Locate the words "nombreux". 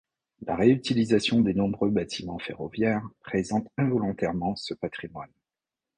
1.53-1.91